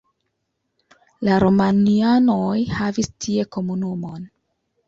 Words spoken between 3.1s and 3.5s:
tie